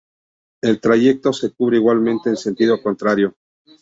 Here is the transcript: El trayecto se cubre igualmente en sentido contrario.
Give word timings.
El 0.63 0.81
trayecto 0.81 1.31
se 1.31 1.51
cubre 1.51 1.77
igualmente 1.77 2.29
en 2.31 2.35
sentido 2.37 2.81
contrario. 2.81 3.35